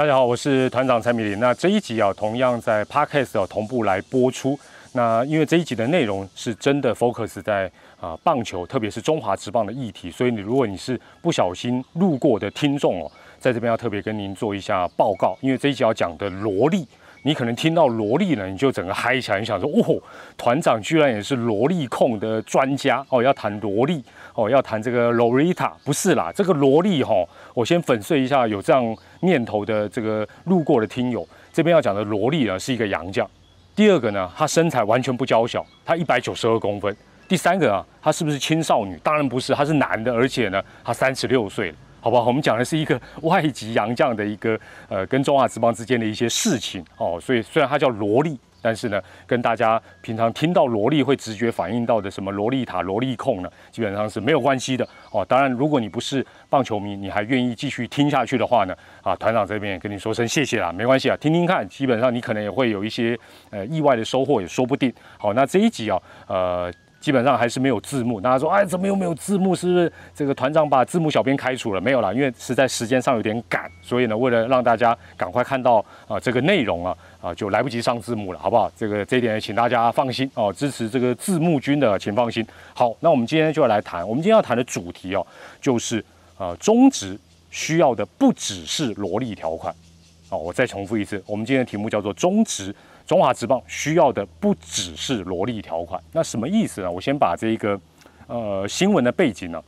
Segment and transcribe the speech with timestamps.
[0.00, 1.38] 大家好，我是团长蔡米林。
[1.40, 4.58] 那这一集啊，同样在 Podcast 同步来播出。
[4.94, 16.88] 那因为这一集的内容是真的 focus 在啊棒球，特别是中华职棒的议题，所以你如果你是不小心路过的听众哦，在这边要特别跟您做一下报告，因为这一集要讲的萝莉。
[17.22, 20.00] 你可能听到萝莉呢，你就整个嗨起来，你想说，哦，
[20.38, 24.02] 团长居然也是萝莉控的专家哦，要谈萝莉
[24.34, 27.14] 哦，要谈这个 Lolita，不是啦，这个萝莉哈，
[27.52, 33.28] 我先粉碎一下有这样念头的这个路过的听友，这边要讲的萝莉呢是一个洋将，
[33.76, 36.96] 第二个呢，她身材完全不娇小，她一百九十二公分，
[37.28, 38.98] 第三个啊，她是不是青少女？
[39.02, 41.76] 当然不是，她是男的，而且呢，她三十六岁了。
[42.00, 42.26] 好不好？
[42.26, 47.18] 我们讲的是一个外籍洋将的一个呃，跟中华职棒之间的一些事情哦。
[47.20, 55.24] 所以虽然它叫萝莉，但是呢，跟大家平常听到萝莉会直觉反应到的什么萝莉塔、萝莉控呢，基本上是没有关系的哦。
[55.24, 63.18] 当然，如果你不是棒球迷，你还愿意继续听下去的话呢，啊，团长这边也跟你说声谢谢啦，没关系啊，听听看，基本上你可能也会有一些
[63.50, 64.92] 呃意外的收获，也说不定。
[65.18, 66.72] 好，那这一集啊，呃。
[67.00, 69.54] 基本上还是没有字幕，大家说，哎，怎么又没有字幕？
[69.56, 71.80] 是不是这个团长把字幕小编开除了？
[71.80, 78.70] 没有啦，因为实在时间上有点赶，所以呢，为了让大家赶快看到啊这个内容啊啊，就来不及上字幕了，好不好？
[78.76, 82.46] 这个这一点请大家放心哦，支持这个字幕君的请放心。
[82.74, 85.26] 好，那我们今天就要来谈，我们今天要谈的主题哦，
[85.58, 86.04] 就是
[86.36, 87.18] 呃中职
[87.50, 89.74] 需要的不只是萝莉条款。
[90.28, 92.74] 哦，我再重复一次，我们今天的题目叫做中职。
[93.10, 96.88] 中华职棒需要的不只是萝莉条款，那什么意思呢？
[96.88, 97.76] 我先把这一个
[98.28, 99.60] 呃新闻的背景呢，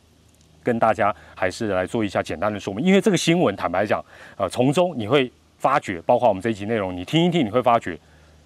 [0.62, 2.86] 跟大家还是来做一下简单的说明。
[2.86, 4.00] 因为这个新闻，坦白讲，
[4.36, 7.98] 呃，从中你会发觉，包括我们这一集内容，你听一听，你会发觉，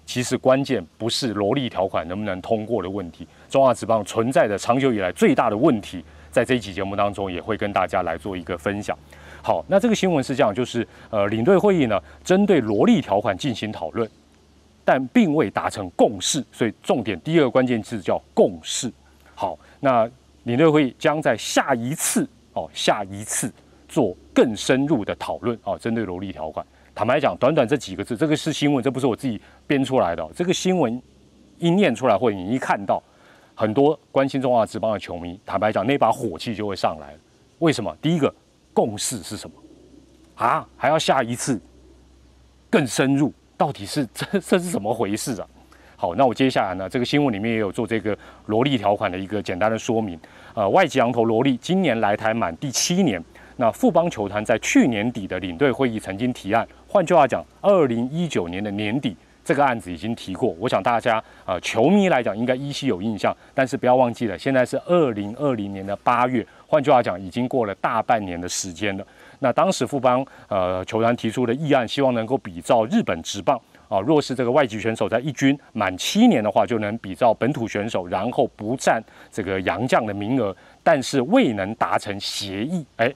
[0.03, 3.27] 其实关键不是萝莉条款能不能通过的问题。
[3.51, 8.97] 中华职棒存在的长久以来最大的问题，在这一集节目当中也会跟大家来做一个分享。
[9.43, 14.09] 好，那这个新闻是这样，就是呃，领队会议呢，针对萝莉条款进行讨论。
[14.87, 18.89] 但并未达成共识，所以重点第二个关键字叫共识。
[19.35, 20.09] 好，那
[20.43, 23.51] 领队会将在下一次哦，下一次
[23.89, 26.65] 做更深入的讨论哦，针对萝莉条款。
[26.95, 30.25] 坦白讲，短短这几个字，这个是新闻，这不是我自己编出来的。
[30.33, 31.01] 这个新闻
[31.57, 33.03] 一念出来，或者你一看到，
[33.55, 37.19] 很多关心中华职棒的球迷，坦白讲，那把火气就会上来了。
[37.59, 37.93] 为什么？
[38.01, 38.33] 第一个
[38.73, 39.55] 共识是什么？
[40.35, 41.59] 啊，还要下一次
[42.69, 43.33] 更深入？
[43.57, 45.47] 到底是 这这是怎么回事啊？
[45.95, 50.17] 好，那我接下来呢，这个新闻里面也有做这个萝莉条款的一个简单的说明。
[50.53, 53.19] 呃，外籍羊头萝莉今年来台满第七年，
[53.55, 60.55] 那富邦球团在去年底的领队会议曾经提案，换句话讲，二零一九年的年底这个案子已经提过。
[60.59, 69.07] 我想大家呃球迷来讲应该依稀有印象，但是不要忘记了，现在是二零二零年的八月，换句话讲，已经过了大半年的时间了。
[69.39, 82.85] 那当时富邦呃球团提出的议案，希望能够比照日本职棒啊，若是这个外籍选手在一军满七年的话，就能比照本土选手，然后不占这个洋将的名额，但是未能达成协议。
[82.95, 83.13] 哎，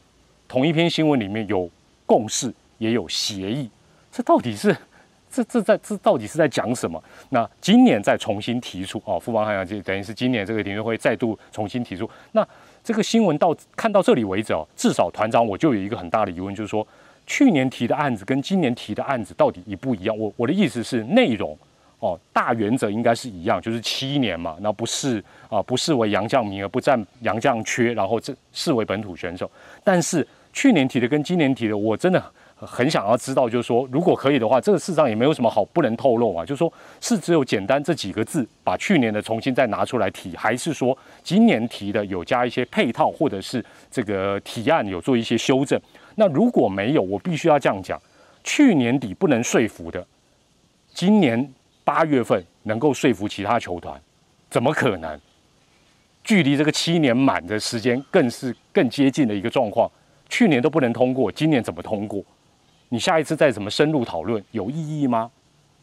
[0.48, 1.70] 同一篇新闻里面有
[2.06, 3.70] 共识，也有协议，
[4.12, 4.76] 这到底是
[5.32, 7.04] 这这在这到底是在讲什么？
[7.30, 12.48] 那今年再重新提出哦，富邦海洋就等于是今年这个联队会再度重新提出那。
[12.84, 16.86] 这个新闻到看到这里为止哦，至少团长我就有一个很大的疑问，就是说
[17.28, 20.18] 去年提的案子跟今年提的案子到底一不一样？
[20.18, 21.58] 我我的意思是内容
[22.00, 29.50] 哦，大原则应该是一样，就是七年嘛，那不是啊，不视为杨将名额，不占杨将缺，然后这视为本土选手。
[29.84, 32.24] 但是去年提的跟今年提的，我真的。
[32.66, 36.46] 很想要知道，就是说，如果可以的话，这个事实上也没有什么好不能透露啊。
[36.46, 45.80] 就是说，是只有简单这几个字，把去年的重新再拿出来提，还是说今年提的有加一些配套，或者是这个提案有做一些修正？
[46.16, 48.00] 那如果没有，我必须要这样讲：
[48.44, 50.06] 去年底不能说服的，
[50.94, 54.00] 今年八月份能够说服其他球团，
[54.50, 55.20] 怎么可能？
[56.24, 59.90] 距离这个七年满的时间，更是更接近的一个状况。
[60.30, 62.24] 去年都不能通过，今年怎么通过？
[62.94, 65.32] 你下一次再怎么深入讨论有意义吗？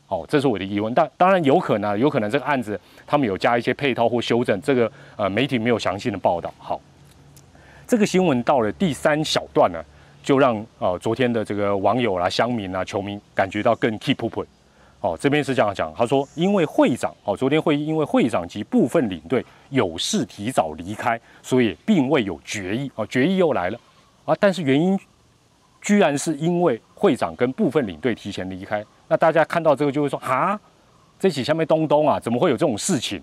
[0.08, 0.92] 哦，这是我的疑问。
[0.92, 6.52] 但当然有可能，有可能这个案子他们有加一些配套或修正，这个呃媒体没有详细的报道。
[6.58, 6.78] 好，
[7.86, 9.82] 这个新闻到了第三小段呢，
[10.22, 14.46] 就让呃昨天的这个网友啦、乡民啊、球迷感觉到更 keep up。
[15.00, 22.92] 哦，这边是这样讲，他说因为会长哦，昨天会议因为会长及部分领队有事提早离开，所以并未有决议。
[22.96, 23.80] 哦，决议又来了
[24.26, 24.98] 啊，但是原因。
[25.80, 30.58] 居然是因为会长跟部分领队提前离开，那大家看到这个就会说啊，
[31.18, 33.22] 这起下面东东啊，怎么会有这种事情？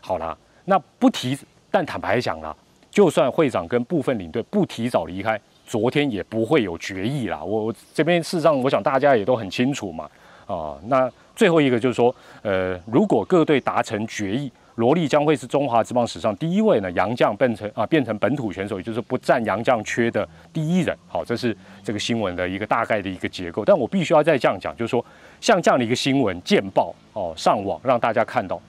[0.00, 1.36] 好啦，那不提，
[1.70, 2.54] 但坦白讲啦，
[2.90, 7.42] 就算会长跟部分领队不提早离开，昨天也不会有决议啦。
[7.42, 10.08] 我这边事实上，我想大家也都很清楚嘛。
[10.46, 20.96] 啊，那最后一个就是说，呃，如果各队达成决议，罗莉将会是中华职棒史上第一位呢洋将变成啊变成本土选手，也就是不占洋将缺的第一人。
[21.08, 23.64] 好，这是这个新闻的一个大概的一个结构。
[23.64, 25.04] 但我必须要再这样讲，就是说，
[25.40, 28.60] 像这样的一个新闻见报哦上网让大家看到，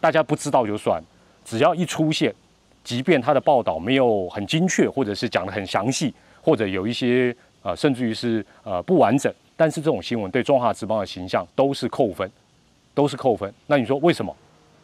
[0.00, 1.00] 大家不知道就算，
[1.44, 2.34] 只要一出现，
[2.82, 6.12] 即便他的报道没有很精确，或者是讲的很详细，
[6.42, 9.32] 或者有一些呃甚至于是呃不完整。
[9.54, 12.28] 但是这种新闻对中华职棒的形象都是扣分，
[12.92, 13.54] 都是扣分。
[13.68, 14.36] 那你说为什么？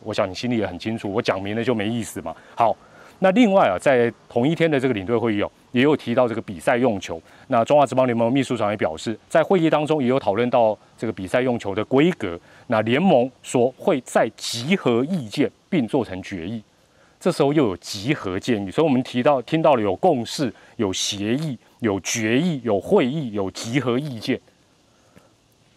[0.02, 2.34] 我想你心里也很清楚，我讲明了就没意思嘛。
[2.54, 2.76] 好，
[3.18, 7.20] 那另外啊，在同一天的这个领队会议哦，也有提到这个比赛用球。
[7.48, 12.38] 那中华职棒联盟秘书长也表示，在会议当中也有讨论到这个比赛用球的规格。
[12.68, 16.62] 那联盟说会再集合意见并做成决议。
[17.18, 24.40] 这时候又有集合建议，所以我们提到听到了有共识、有协议、有决议、有会议、有集合意见。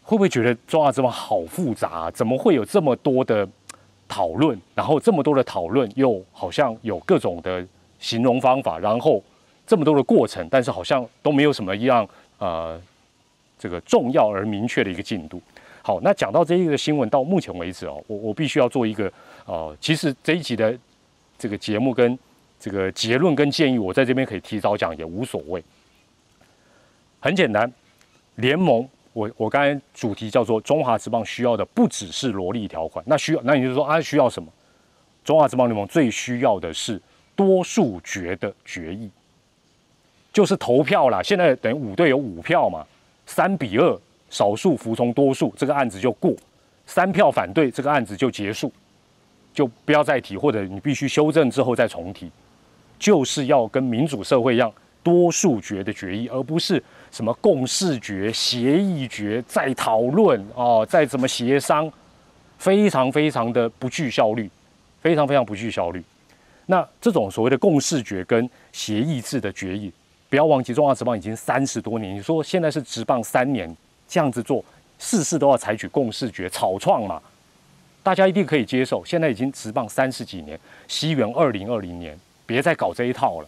[0.03, 2.09] 会不会觉得中华之邦好复杂？
[2.11, 3.47] 怎么会有这么多的
[4.13, 4.55] 讨论？
[4.75, 7.65] 然后这么多的讨论，又好像有各种的
[7.97, 9.23] 形容方法，然后
[9.65, 12.07] 这么多的过程，但是好像都没有什么一样
[12.37, 12.79] 呃
[13.57, 15.41] 这个重要而明确的一个进度。
[15.81, 19.11] 好，那讲到这一个新闻，到目前为止哦，我我必须要做一个
[19.47, 20.77] 呃，其实这一集的
[21.39, 22.19] 这个节目跟
[22.59, 25.63] 这个结论跟建议，我在这边可以提早讲也无所谓。
[27.19, 27.73] 很简单，
[28.35, 28.87] 联盟。
[29.13, 34.51] 我我刚才主题叫做中华职棒需要的不只是萝莉条款，那需要那你就说啊需要什么？
[35.23, 37.01] 中华职棒联盟最需要的是
[37.35, 39.09] 多数决的决议，
[40.33, 41.23] 就是投票啦。
[41.23, 42.85] 现在等于五队有五票嘛，
[43.25, 43.99] 三比二，
[44.29, 46.33] 少数服从多数，这个案子就过；
[46.85, 48.69] 三票反对，这个案子就结束，
[49.53, 52.29] 就不要再提，或者你必须修正之后再重提，
[52.99, 54.69] 就是要跟民主社会一样，
[55.03, 56.81] 多数决的决议，而不是。
[57.11, 61.87] 什么共识决、协议决，再讨论哦，再怎么协商，
[62.57, 64.49] 非常非常的不具效率，
[64.99, 66.03] 非常非常不具效率。
[66.65, 69.93] 那这种所谓的共识决跟协议制的决议，
[70.27, 72.15] 不要忘记中华职棒已经三十多年。
[72.15, 73.71] 你说现在是职棒三年
[74.07, 74.65] 这样子做，
[74.97, 77.21] 事事都要采取共识决，草创嘛，
[78.01, 79.05] 大家一定可以接受。
[79.05, 83.47] 现在已经职棒三十几年，西元二零二零年，别再搞这一套了。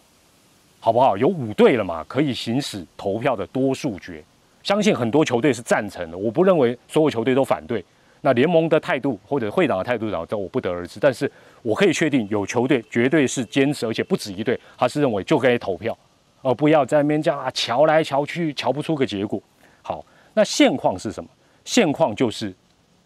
[0.86, 1.18] 好不好？
[1.18, 4.24] 有五队了嘛，可以行使投票的多数决。
[4.62, 7.84] 相信很多球队是赞成的，我不认为所有球队都反对。
[8.22, 11.00] 那联盟的态度或者会长的态度，然后这我不得而知。
[11.00, 11.30] 但是
[11.64, 15.98] 我可以确定，有球队绝对是坚持，而且不止一队，他是认为就该投票，
[16.44, 19.42] 而不要在那边这样啊，瞧来瞧去，瞧不出个结果。
[19.82, 20.06] 好，
[20.36, 21.28] 那现况是什么？
[21.64, 22.54] 现况就是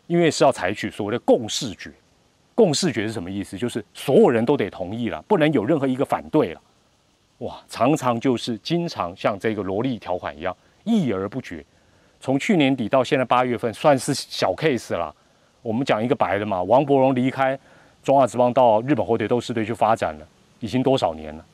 [0.08, 1.90] 因为是要采取所谓的共识决。
[2.54, 3.58] 共识决是什么意思？
[3.58, 6.62] 就是所有人都得同意了，不能有任何一个反对了。
[7.40, 11.64] 哇，常常就是经常像这个萝莉条款一样，议而不决。
[12.20, 15.14] 从去年底到现在八月份，算是小 case 了。
[15.62, 17.58] 我们讲一个白的嘛，王伯荣离开
[18.04, 20.28] 中华职棒到日本火腿斗士队去发展了，
[20.60, 21.46] 已经多少年了？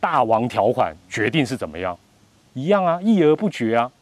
[0.00, 1.98] 大王条款决定是怎么样？
[2.54, 3.92] 一样啊，议而不决啊，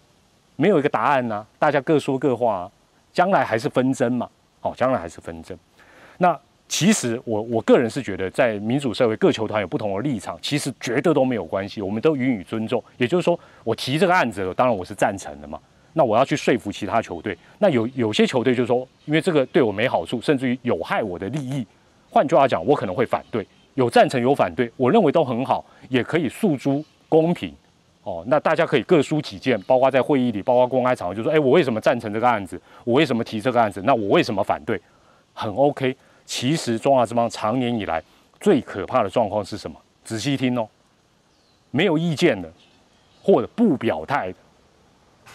[0.55, 2.71] 没有一个答案呐，大家各说各话，
[3.13, 4.29] 将来还是纷争嘛。
[4.61, 5.59] 好，将来还是纷争。
[6.19, 6.39] 那。
[6.73, 12.83] 其实我我个人是觉得，在民主社会，各球团有不同的立场，其实绝对都没有关系，我们都予以尊重。
[12.97, 15.61] 也就是说，我提这个案子，当然我是赞成的嘛。
[15.93, 21.67] 那我要去说服其他球队，那有有些球队就说，因为这个对我没好处，甚至于有害我的利益。
[22.09, 23.47] 换句话讲，我可能会反对。
[23.75, 27.55] 有赞成有反对，我认为都很好，也可以诉诸公平。
[28.03, 32.59] 哦，那大家可以各抒己见，包括在会议里，包括公开场合，就说，哎，我为什么赞成这个案子？
[32.83, 33.83] 我为什么提这个案子？
[33.85, 34.81] 那我为什么反对？
[35.35, 35.95] 很 OK。
[36.33, 38.03] 其实中华之邦长年以来
[38.41, 39.79] 最可怕的状况是什么？
[40.03, 40.67] 仔细听哦，
[41.71, 42.51] 没有意见的，
[43.23, 44.39] 或者不表态的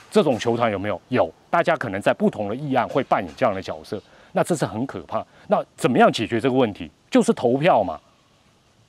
[0.10, 1.00] 这种球团有没有？
[1.10, 4.02] 有，大家可能在不同的议案会扮演这样的角色，
[4.32, 5.24] 那这是很可怕。
[5.48, 6.90] 那怎么样解决这个问题？
[7.12, 8.02] 就是投票嘛，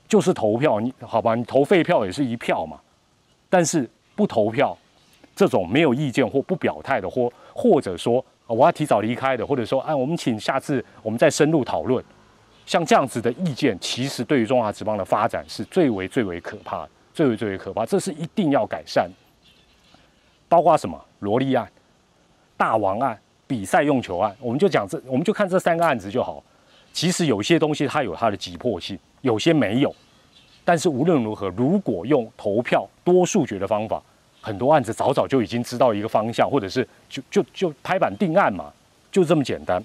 [0.07, 0.79] 就是投票。
[0.79, 2.79] 你好吧，你投废票也是一票嘛。
[3.51, 4.75] 但是不投票，
[5.35, 8.25] 这种没有意见或不表态的，或或者说。
[8.55, 12.03] 我要提早离开的，或者说，哎，我们请下次我们再深入讨论。
[12.65, 17.85] 像这样子的意见，其实对于中华职棒的发展是最为最为可怕的，最为最为可怕。
[17.85, 19.07] 这是一定要改善。
[20.47, 20.99] 包括什么？
[21.19, 21.71] 萝莉案、
[22.57, 26.43] 大王案、比赛用球案，我们就讲这，我们就看这三个案子就好。
[26.91, 29.95] 其实有些东西它有它的急迫性，有些没有。
[30.65, 34.01] 但是无论如何，如果用投票多数决的方法。
[34.41, 38.71] 很多案子早早就已经知道一个方向，或者是就就就拍板定案嘛，
[39.11, 39.83] 就这么简单。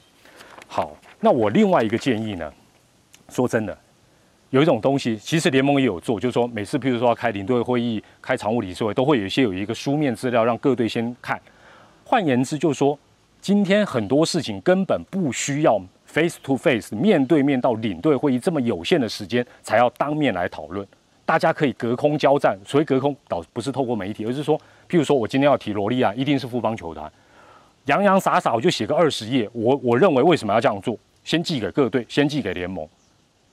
[0.67, 2.53] 好，那我另外一个建议呢，
[3.29, 3.77] 说真的，
[4.51, 11.41] 有一种东西，其实联盟也有做，就是说每次譬如说要开领队会议、开常务理事会，都会有一些有一个书面资料让各队先看。
[12.05, 12.99] 换言之，就是说
[13.41, 20.87] 今天很多事情根本不需要 face to face 面对面到领队会议这么有限的时间才要当面来讨论，
[21.27, 22.59] 大家可以隔空交战。
[22.67, 27.11] 所谓隔空，倒不是透过媒体，而是说，譬如说我今天要提罗莉亚，一定是富邦球团，
[27.87, 32.87] 洋洋洒洒我就写个二十页，我我认为为什么要这样做，先寄给各队，先寄给联盟。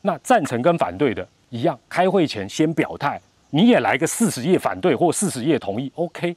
[0.01, 6.35] 那赞成跟反对的一样，开会前先表态，你也来个四十页反对或四十页同意，OK？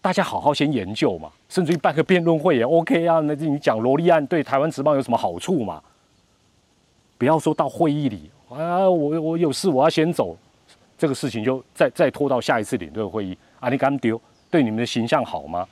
[0.00, 3.20] 大家好好先研究嘛，甚至于办个辩论会也 OK 啊。
[3.20, 5.82] 那你讲罗莉案对台湾职棒有什么好处嘛？
[7.16, 10.36] 不要说到会议里啊，我我有事我要先走，
[10.96, 14.20] 这个事情就再再拖到下一次领队会议啊，你敢丢？
[14.50, 15.66] 对你们的形象好吗？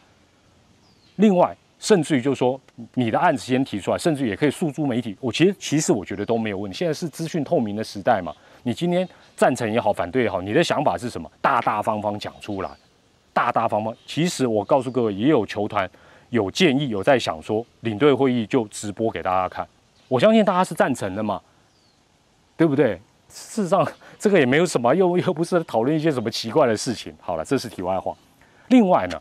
[1.17, 1.57] 另外。
[1.79, 2.61] 甚至于就是说，
[2.95, 5.17] 你的案子先提出来，甚至也可以诉诸媒体。
[5.21, 6.79] 我其实其实我觉得都没有问题。
[6.79, 11.29] 现在是资讯透明的时代嘛，你今天赞成也好，反对也好，你的想法是什么？
[11.41, 12.71] 大大方方讲出来，
[13.33, 13.93] 大大方方。
[14.07, 15.91] 其实我告诉各位，也有球团
[16.31, 19.67] 有建议，有在想说，领队会议就直播给大家看。
[20.07, 21.43] 我相信大家是赞成的嘛，
[22.63, 22.95] 对不对？
[23.29, 23.85] 事实上，
[24.21, 27.13] 这个也没有什么，又又不是讨论一些什么奇怪的事情。
[27.21, 28.15] 好了，这是题外话。
[28.69, 29.21] 另外呢？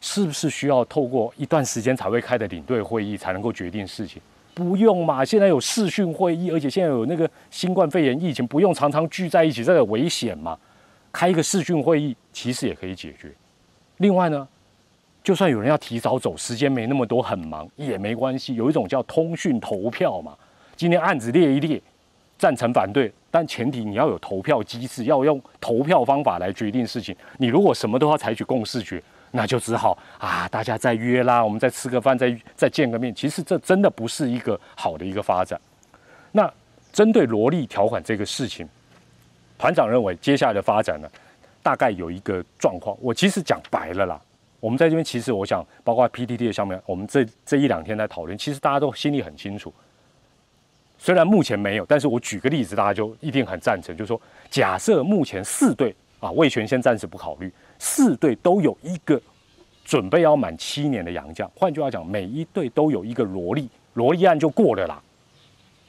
[0.00, 4.22] 是不是需要透过一段时间才会开的领队会议才能够决定事情？
[4.54, 10.56] 不用嘛，现在有视讯会议，而且现在有那个新冠肺炎疫情，不用常常聚在一起，这个危险嘛。
[11.10, 13.32] 开一个视讯会议其实也可以解决。
[13.96, 14.46] 另外呢，
[15.24, 18.54] 就算有人要提早走，时间没那么多，很忙也没关系。
[18.54, 20.36] 有一种叫通讯投票嘛，
[20.76, 21.82] 今天案子列一列，
[22.38, 27.14] 赞成反对，但前提你要有投票机制，要用投票方法来决定事情。
[27.38, 29.02] 你如果什么都要采取共识决。
[29.32, 33.14] 那就只好啊，大家再约啦，我们再吃个饭，再再见个面。
[33.14, 35.60] 其实这真的不是一个好的一个发展。
[36.32, 36.50] 那
[36.90, 38.66] 针对萝莉条款这个事情，
[39.58, 41.08] 团长认为接下来的发展呢，
[41.62, 42.96] 大概有一个状况。
[42.98, 44.18] 我其实讲白了啦，
[44.58, 49.74] 我们在这边其实我想，包括 PTT 的上面，我们这这一两天在讨论，其实大家都心里很清楚。
[51.06, 54.20] 虽然目前没有，但是我举个例子，大家就一定很赞成，就是说，
[54.50, 57.48] 假设目前四队啊，魏权先暂时不考虑。
[57.78, 59.22] 四队都有一个
[59.84, 65.00] 准备要满七年的洋将，换句话讲，每一队都有一个萝莉，萝莉案就过了啦，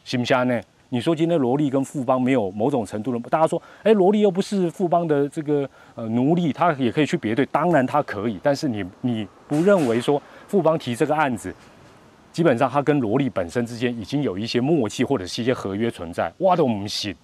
[0.03, 0.61] 行不行呢？
[0.89, 11.51] 你说今天萝莉跟富邦没有某种程度的，大家说，哎，萝莉又不是富邦的这个呃奴隶，他也可以去别队，当然他可以，但是你你不认为说富邦提这个案子，
[12.37, 17.15] 基本上他跟萝莉本身之间已经有一些默契或者是一些合约存在，哇都不行，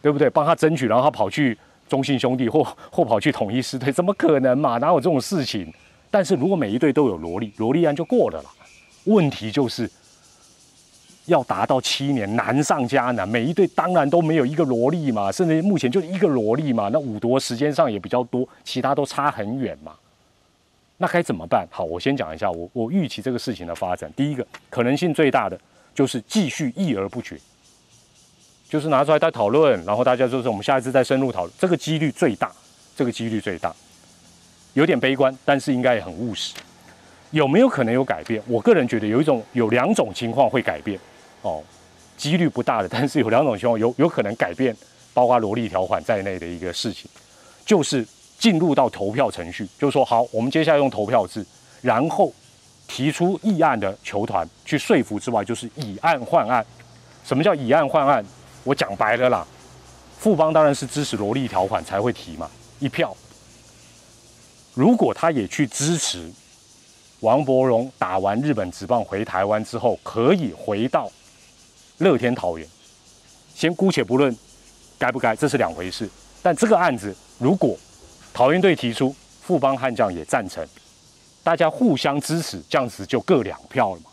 [0.00, 0.30] 对不对？
[0.30, 1.58] 帮他争取，然后他跑去。
[1.88, 2.62] 中信兄弟或
[2.92, 4.76] 或跑去统一师队，怎么可能嘛？
[4.76, 5.72] 哪有这种事情？
[6.10, 8.50] 但是如果每一队都有萝莉，萝莉案就过了啦。
[9.04, 9.90] 问题就是
[11.24, 13.26] 要达到七年，难上加难。
[13.26, 16.90] 每一队当然都没有一个萝莉嘛，甚至目前就一个萝莉嘛。
[16.92, 19.92] 那五夺时间上也比较多，其他都差很远嘛。
[20.98, 21.66] 那该怎么办？
[21.70, 24.12] 好，我先讲一下我我预期这个事情的发展。
[24.14, 25.58] 第一个可能性最大的
[25.94, 27.38] 就是继续议而不决。
[28.68, 32.52] 就是拿出来再讨论，然后大家就是我们下一次再深入讨论，这个几率最大，
[32.94, 33.74] 这个几率最大，
[34.74, 36.52] 有点悲观，但是应该也很务实。
[37.30, 38.42] 有没有可能有改变？
[38.46, 41.00] 我个人觉得有一种有两种情况会改变，
[41.40, 41.62] 哦，
[42.16, 44.76] 几率不大的，但是有两种情况有有可能改变，
[45.14, 47.10] 包括萝莉条款在内的一个事情，
[47.64, 48.06] 就是
[48.38, 51.44] 进入到投票程序，就是说好，我们接下来用投票制，
[51.82, 52.32] 然后
[52.86, 56.64] 提出议案的球团去说服之外，就是以案换案。
[57.24, 58.24] 什么叫以案换案？
[58.64, 59.46] 我讲白了啦，
[60.18, 63.16] 富邦当然是支持萝莉条款才会提嘛，一票。
[64.74, 66.30] 如果他也去支持
[67.20, 71.10] 王伯荣打完日本职棒回台湾之后，可以回到
[71.98, 72.66] 乐天桃园，
[73.54, 74.36] 先姑且不论
[74.96, 76.08] 该不该，这是两回事。
[76.40, 77.76] 但这个案子如果
[78.38, 80.64] 桃园队提出，富邦悍将也赞成，
[81.42, 84.10] 大家互相支持，这样子就各两票了嘛。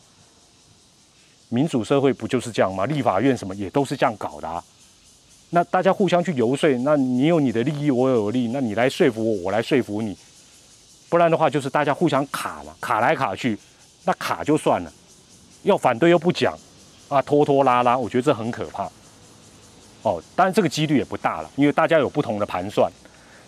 [1.49, 2.87] 民主社会不就是这样吗？
[2.87, 4.63] 立法院什么也都是这样搞的啊。
[5.51, 10.17] 那大家互相去游说，那你有你的利益，我有利，那你来说服我，我来说服你。
[11.07, 13.55] 不然的话，就是大家互相卡嘛，卡来卡去，
[14.05, 14.91] 那卡就算了，
[15.61, 16.57] 要反对又不讲，
[17.09, 18.89] 啊，拖拖拉拉，我觉得这很可怕。
[20.01, 22.91] 哦，当然这个几率也不大了，因为大家有不同的盘算。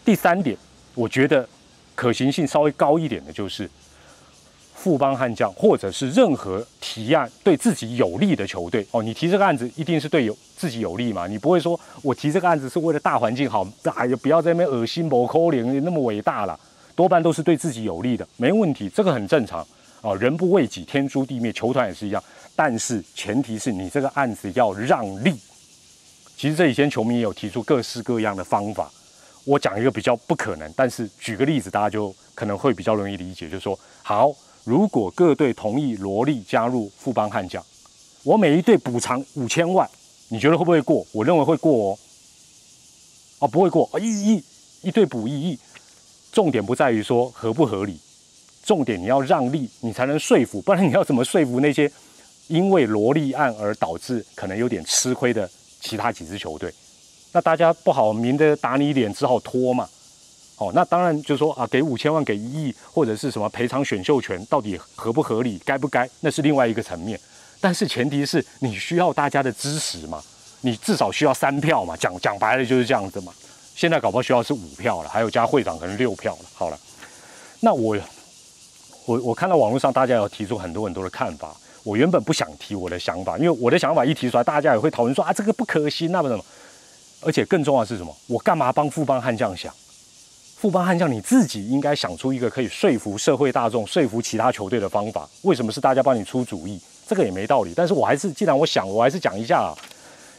[0.06, 0.58] 第三点，
[0.98, 1.48] 我觉得
[1.96, 3.70] 可行性稍微高一点的就是。
[4.80, 11.26] 富邦悍将，或者是任何提案对自己有利的球队哦，你提这个案子一定是对有自己有利嘛？
[11.28, 16.58] 你不会说我提这个案子是为了大环境好，哎呀，不要在那边恶心某扣零那么伟大了，
[16.96, 19.66] 多半都是对自己有利的，没问题，这个很正常
[20.02, 20.16] 哦。
[20.16, 22.24] 人不为己，天诛地灭，球团也是一样，
[22.56, 25.36] 但是前提是你这个案子要让利。
[26.38, 28.90] 其实这以前球迷也有提出各式各样的方法，
[29.48, 34.30] 我讲一个比较不可能，但是举个例子，大家就可能会比较容易理解，就是说，好，
[34.66, 37.64] 如果各队同意罗莉加入富邦悍将，
[38.24, 39.90] 我每一队补偿五千万，
[40.28, 41.08] 你觉得会不会过？
[41.14, 42.00] 我认为会过哦。
[43.40, 44.44] 哦，不会过啊，一亿
[44.82, 45.58] 一队补一亿，
[46.34, 47.98] 重点不在于说合不合理，
[48.66, 51.90] 重点你要让利，你才能说服，不然你要怎么说服那些
[52.48, 55.50] 因为罗莉案而导致可能有点吃亏的？
[55.80, 56.74] 其他几支球队，
[57.32, 59.88] 那大家不好明的打你脸，只好拖嘛。
[60.58, 67.20] 哦，那当然就是说啊，给五千万，给一亿，或者是什么赔偿选秀权，到底合不合理，该不该，那是另外一个层面。
[67.62, 70.20] 但是前提是你需要大家的支持嘛，
[70.62, 71.96] 你至少需要三票嘛。
[71.96, 73.32] 讲讲白了就是这样子嘛。
[73.76, 76.46] 现在搞不好需要是五票了，还有加会长可能六票了。
[76.56, 76.80] 好了，
[77.60, 77.96] 那我
[79.06, 81.56] 我我看到网络上大家有提出很多很多的看法。
[81.84, 86.44] 我原本不想提我的想法，因为我的想法一提出来，大家也会讨论说啊，这个不可行，那么什么？
[87.22, 88.16] 而且更重要的是什么？
[88.28, 89.74] 我干嘛帮富邦悍将想？
[90.58, 95.30] 富邦悍将你自己应该想出一个可以说服社会大众、说服其他球队的方法。
[95.44, 96.80] 为什么是大家帮你出主意？
[97.08, 97.74] 这个也没道理。
[97.76, 99.78] 但是我还是，既然我想，我还是讲一下啊。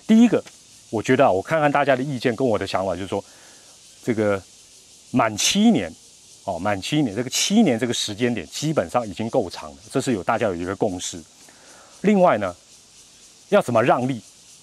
[0.07, 0.43] 第一个，
[0.91, 3.25] 我觉得啊，我看看大家的意见跟我的想法，就是说，
[4.03, 4.43] 这个
[5.11, 5.93] 满七年。
[6.45, 11.23] 哦，满七年，这个七年这个时间点基本上已经够长了，这是有大家有一个共识。
[12.01, 12.57] 另外呢，
[13.51, 14.19] 要怎么让利，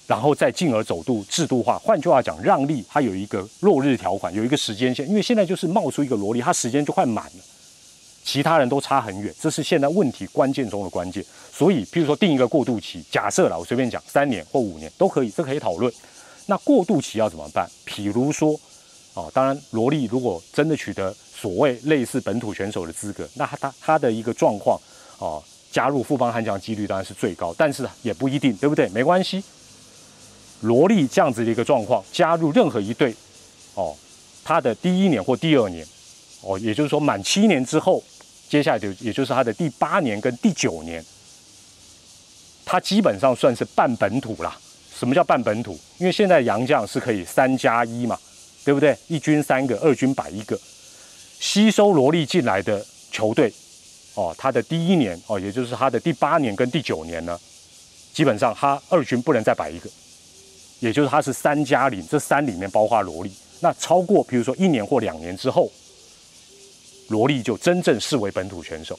[0.06, 1.78] 然后再进而走度制度化。
[1.78, 7.42] 换句话讲，让利它有一个落日条款，有一个时间线，因为现在就是冒出一个萝莉，它时间就快满了，
[8.24, 11.24] 其他人都差很远，这是现在问题关键中的关键。
[11.52, 15.92] 所以，譬如说定一个过渡期，假设了我随便讲三年或五年都可以，这可以讨论。
[16.46, 17.68] 那过渡期要怎么办？
[17.86, 18.58] 譬如说，
[19.14, 21.14] 哦，当然萝莉如果真的取得。
[21.38, 24.80] 所谓类似本土选手的资格，那他他他的一个状况
[25.18, 28.88] 哦，加入富邦悍将几率当然是最高，但是也不一定，对不对？
[28.88, 29.44] 没关系，
[30.60, 33.14] 罗莉这样子的一个状况，加入任何一队
[33.74, 33.94] 哦，
[34.44, 35.86] 他的第一年或第二年
[36.42, 38.02] 哦，也就是说满七年之后，
[38.48, 41.04] 接下来就也就是他的第八年跟第九年，
[42.64, 44.56] 他基本上算是半本土啦。
[44.98, 45.78] 什么叫半本土？
[45.98, 48.18] 因为现在洋将是可以三加一嘛，
[48.64, 48.96] 对不对？
[49.08, 50.58] 一军三个，二军摆一个。
[51.38, 53.52] 吸收萝莉进来的球队，
[54.14, 57.38] 哦，他的第一年哦，也就是他的第八年跟第九年呢，
[58.14, 59.90] 基本上他二军不能再摆一个，
[60.80, 63.32] 也就是他是三加零，这三里面包括萝莉。
[63.60, 65.70] 那超过比如说一年或两年之后，
[67.08, 68.98] 萝莉就真正视为本土选手。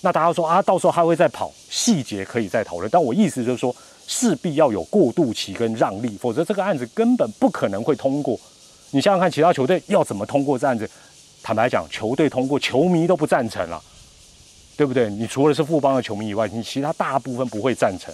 [0.00, 2.90] 那大家说啊，到时候他会再跑，细节可以再讨论。
[2.90, 3.74] 但我意思就是说，
[4.06, 8.38] 势必要有过渡期跟让利，否则这个案子根本不可能会通过。
[8.90, 10.90] 你想想看，其他球队要怎么通过这案子？
[11.40, 13.80] 坦白讲，球队通过，球迷都不赞成了，
[14.76, 15.08] 对不对？
[15.08, 18.12] 你除了是富邦的球迷以外，你其他大部分不会赞成。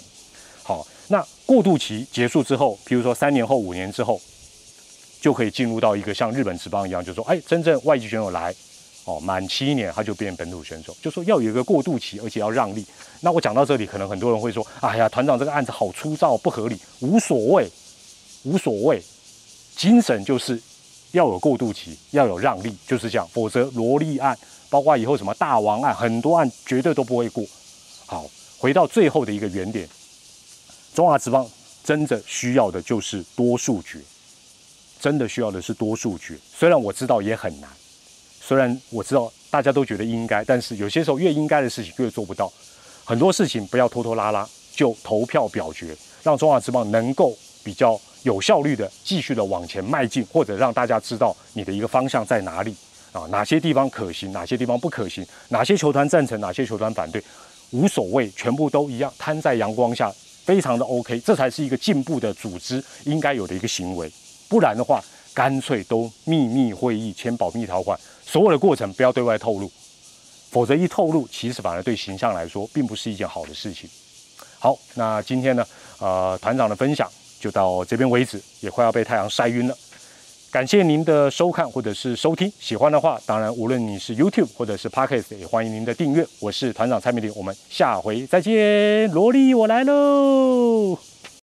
[0.61, 4.21] 好，那过渡期结束之后，比如说三年后、五年之后，
[5.19, 8.53] 就可以进入到一个像日本职棒一样，就说，哎，真正外籍选手来，
[9.05, 12.85] 哦，满七年他就变本土选手，就说要有一个过渡期，而且要让利。
[13.21, 17.67] 那我讲到这里，可能很多人会说，哎呀，团长这个案子好粗糙、不合理，无所谓，
[18.43, 19.01] 无所谓，
[19.75, 20.61] 精神就是。
[21.13, 24.37] 要有过渡期，要有让利，就是这样，否则萝莉案，
[24.69, 27.43] 包括以后什么大王案，很多案绝对都不会过。
[28.05, 29.89] 好，回到最后的一个原点，
[30.99, 31.49] 中华职棒
[31.81, 33.99] 真的需要的就是多数决，
[34.99, 36.37] 真的需要的是多数决。
[36.53, 37.69] 虽然我知道也很难，
[38.41, 42.51] 虽然我知道大家都觉得应该，但是有些时候越应该的事情越做不到。
[43.05, 47.33] 很多事情不要拖拖拉拉，就投票表决，让中华职棒能够
[47.63, 47.97] 比较。
[48.23, 52.75] 有效率的继续的往前迈进，或者让大家知道你的一个方向在哪里
[53.13, 53.21] 啊？
[53.29, 55.25] 哪些地方可行，哪些地方不可行？
[55.47, 57.23] 哪些球团赞成，哪些球团反对？
[57.69, 60.13] 无所谓，全部都一样，摊在阳光下，
[60.49, 61.19] 非常的 OK。
[61.19, 64.11] 这才是一个进步的组织应该有的一个行为。
[64.47, 64.99] 不然的话，
[65.31, 69.71] 干脆都秘密会议签保密条款，所有的过程不要对外透露，
[70.49, 73.87] 否则一透露，其实反而对形象来说并不是一件好的事情。
[74.57, 75.63] 好，那今天呢，
[75.99, 77.07] 呃，团长的分享。
[77.39, 79.77] 就到这边为止，也快要被太阳晒晕了。
[80.51, 86.25] 感谢您的收看或者是收听，喜欢的话，当然无论你是 YouTube 或者是 Podcast，也欢迎您的订阅。
[86.39, 89.11] 我是团长蔡明林，我们下回再见。
[89.11, 91.08] 萝莉，我来喽。